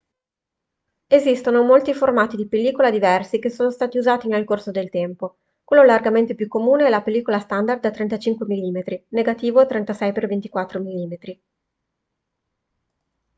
[1.05, 5.37] esistono molti formati di pellicola diversi che sono stati usati nel corso del tempo.
[5.63, 11.39] quello largamente più comune è la pellicola standard da 35 mm negativo 36x24 mm